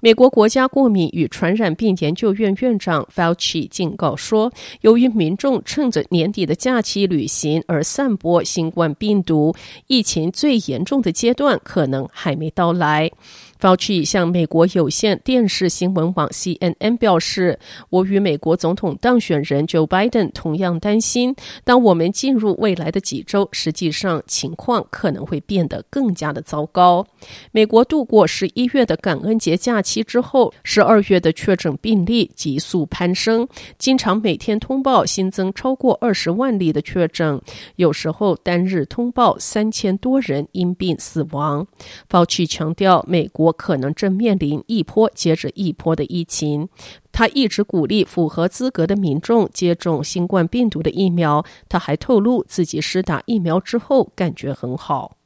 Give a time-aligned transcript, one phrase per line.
[0.00, 9.54] 美国国家过敏与传染病研究院院长 Fauci 警告说，由于民众趁着年底的假期旅行而散播新冠病毒，
[9.86, 13.10] 疫情最严重的阶段可能还没到来。
[13.60, 17.58] Fauci 向美国有线电视新闻网 CNN 表示
[17.88, 27.06] ：“我与美国总统当选人 Joe Biden 同样担心，当我们进入未来的几周，实际上情况可能会变得更加的糟糕。”
[27.52, 33.48] 美国度过十一月的感恩节假期之后，十二月的确诊病例急速攀升，
[33.78, 37.40] 经常每天通报新增超过二十万例的确诊，
[37.76, 41.66] 有时候单日通报三千多人因病死亡。
[42.08, 43.43] 鲍齐强调，美国。
[43.44, 46.68] 我可能正面临一波接着一波的疫情。
[47.12, 51.44] 他一直鼓励符合资格的民众接种新冠病毒的疫苗。
[51.68, 55.16] 他还透露自己施打疫苗之后感觉很好。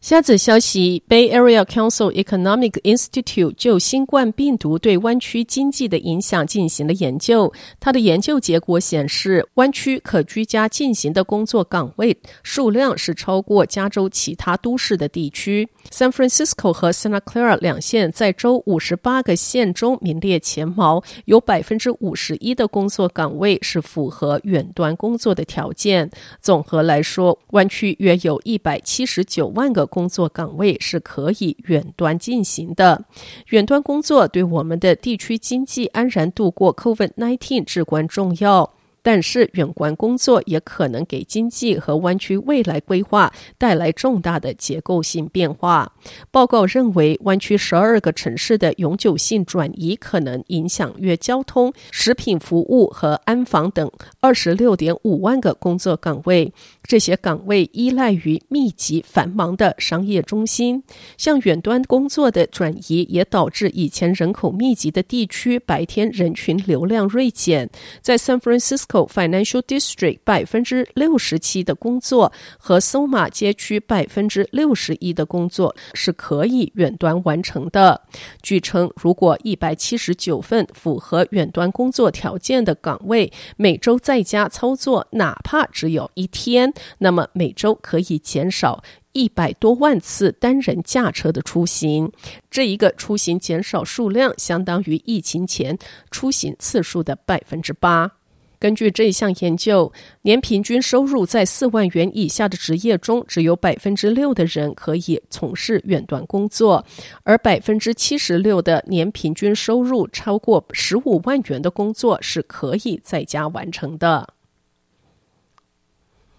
[0.00, 7.52] 下子消息：Bay Area Council Economic Institute 就新冠病毒对湾区经济的影响进行了研究。
[7.80, 15.68] 它的研究结果显示，湾区可居家进行的工作岗位数量是超过加州其他都市的地区。
[15.90, 26.08] San Francisco 和 Santa Clara 两县在州五十八个县中名列前茅，有百分之五十一的工作岗位是符合远端工作的条件。
[26.40, 29.87] 总和来说，湾区约有一百七十九万个。
[29.88, 33.04] 工作岗位是可以远端进行的，
[33.48, 38.72] 远端工作对我们的地区经济安然度过 COVID-19 至关重要。
[39.00, 45.90] 但是，远观工作也可能给经济和湾区未来规划带来重大的结构性变化。
[46.30, 56.52] 报告认为，湾区十二个城市的永久性转移可能影响约交通、食品服务和安防等二十六点五万个工作岗位。
[56.82, 60.82] 这些岗位依赖于密集繁忙的商业中心。
[61.16, 67.70] 向远端工作的转移也导致以前人口密集的地区白天人群流量锐减。
[68.02, 68.87] 在 San Francisco。
[68.88, 78.00] Financial District 百分之六十七的工作和 SoMa 街区百分之六十一的工作是可以远端完成的。
[78.42, 88.82] 据称，如果一百七十九份符合远端工作条件的岗位每周在家操作，哪怕只有一天，那么每周可以减少
[89.12, 92.10] 一百多万次单人驾车的出行。
[92.50, 95.78] 这一个出行减少数量，相当于疫情前
[96.10, 98.17] 出行次数的百分之八。
[98.58, 99.92] 根据这一项研究，
[100.22, 106.84] 年平均收入在四万元以下的职业中，只有百分之六的人可以从事远端工作，
[107.22, 114.34] 而百分之七十六的年平均收入超过十五万元的工作是可以在家完成的。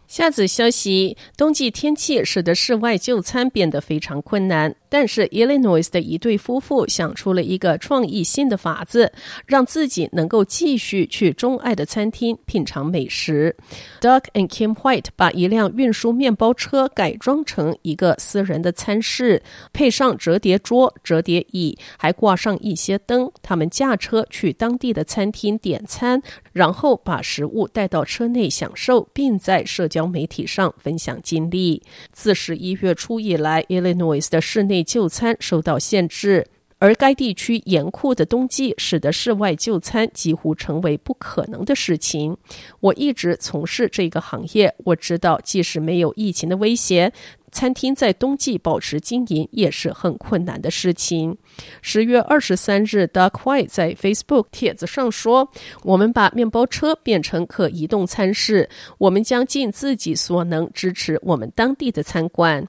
[0.08, 4.76] 下子消息：冬季天气使得室外就餐变得非常困难。
[4.90, 9.12] 但是，Illinois 的一对夫妇想出了一个创意性的法子，
[9.46, 13.56] 让自己能够继续去钟爱的餐厅品尝美食。
[14.02, 19.42] Doug and Kim White 把一辆运输面包车改装成一个私人的餐室，
[19.72, 23.32] 配上折叠桌、折叠椅，还挂上一些灯。
[23.42, 31.82] 他们驾车去当地的餐厅点餐，然后把食物带到车内享受，并在社交媒体上分享经历。
[32.12, 36.48] 自十一月初以来，Illinois 的室内就餐受到限制，
[36.78, 42.38] 而该地区严酷的冬季使得室外就餐几乎成为不可能的事情。
[42.80, 47.12] 我一直从事这个行业，我知道即使没有疫情的威胁，
[47.52, 51.36] 餐厅在冬季保持经营也是很困难的事情。
[51.82, 55.50] 十月二十三日，Doug White 在 Facebook 帖子上说
[55.84, 62.66] ：“我们把面包车变成可移动餐室，我们将尽自己所能支持我们当地的餐馆。”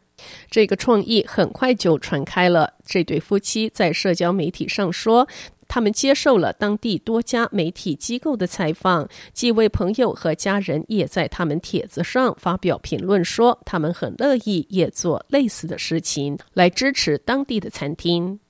[0.50, 2.74] 这个创意很快就传开了。
[2.84, 5.26] 这对夫妻在社交媒体上说，
[5.68, 18.40] 他们接受了当地多家媒体机构的采访，几位朋友和家人也在他们帖子上发表评论，说他们很乐意也做类似的事情来支持当地的餐厅。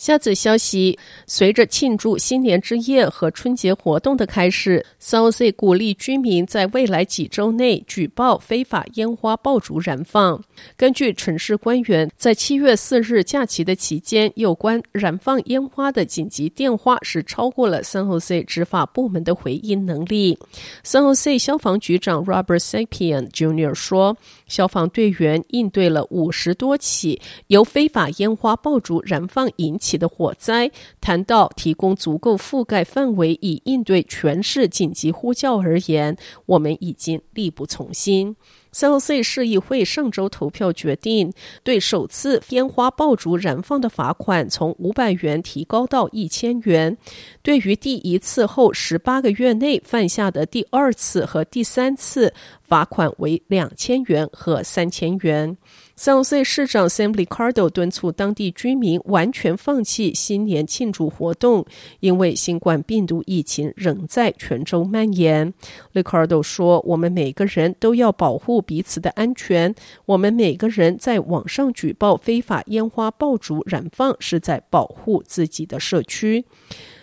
[0.00, 10.42] 下则消息，随着庆祝新年之夜和春节活动的开始，SOC 鼓励居民在未来几周内举报非法烟花爆竹燃放。
[10.74, 20.38] 根据城市官员在七月四日假期的期间，有关燃放烟花的紧急电话是超过了 SOC 执法部门的回应能力。
[20.82, 23.74] SOC 消防局长 Robert Sapien Jr.
[23.74, 30.70] 说，消防队员应对了五十多起由非法烟花爆竹燃放引起起的火灾，
[31.00, 36.16] 谈到提供足够覆盖范围以应对全市紧急呼叫而言，
[36.46, 38.36] 我们已经力不从心。
[38.72, 41.32] San Jose 市议会上周投票决定，
[41.64, 46.96] 对首次烟花爆竹燃放的罚款从五百元提高到一千元，
[47.42, 52.32] 对于第一次后十八个月内犯下的第二次和第三次，
[52.62, 55.56] 罚款为两千元和三千元。
[56.00, 61.66] San Jose 市长 Sam Licardo 敦促当地居民完全放弃新年庆祝活动，
[62.00, 65.52] 因为新冠病毒疫情仍在全州蔓延。
[65.92, 69.74] Licardo 说：“我们每个人都要保护彼此的安全。
[70.06, 76.46] 我们每个人在网上举报非法烟花爆竹燃放，是在保护自己的社区。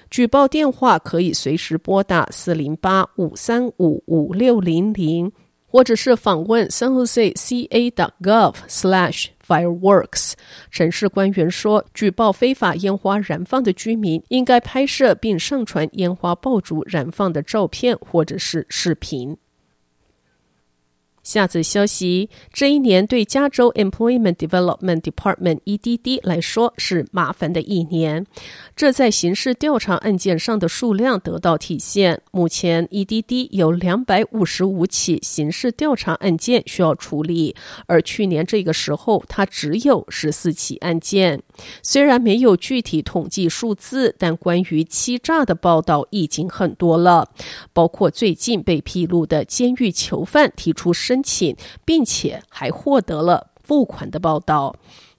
[0.09, 5.31] 举报电话可以随时拨打四零八五三五五六零零。”
[5.77, 10.33] 或者是访问 San Jose CA dot gov slash fireworks。
[10.71, 19.37] 城市官员说，举报非法烟花燃放的居民应该拍摄并上传烟花爆竹燃放的照片或者是视频。
[21.27, 28.25] 下则消息，这一年对加州 Employment Development Department（EDD） 来说是麻烦的一年。
[28.77, 32.21] 这在刑事调查案件上的数量得到体现。
[32.31, 37.53] 目前，EDD 有两百五十五起刑事调查案件需要处理，
[37.87, 41.43] 而去年这个时候，它只有十四起案件。
[41.81, 47.29] 虽然没有具体统计数字，但关于欺诈的报道已经很多了，
[47.73, 51.55] 包括最近被披露的监狱囚犯提出申请，
[51.85, 54.75] 并且还获得了付款的报道。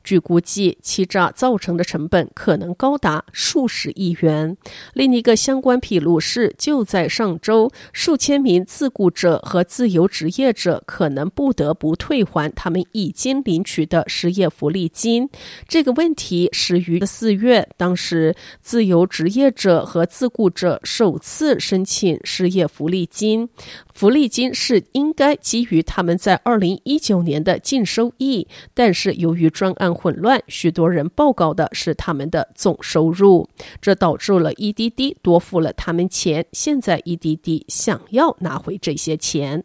[0.09, 4.57] 据估计，欺诈造成的成本可能高达数十亿元。
[4.95, 15.29] 另一个相关披露是，就在上周，数千名自雇者和自由职业者可能不得不退还他们已经领取的失业福利金。
[15.69, 23.51] 这个问题始于四月，当时自由职业者和自雇者首次申请失业福利金。
[23.93, 33.49] 福利金是应该基于他们在二零一九年的净收益，但是由于专案混乱，许多人报告的是他们的总收入，
[33.83, 36.47] 这导致了 EDD 多付了他们钱。
[36.53, 39.65] 现在 EDD 想要拿回这些钱。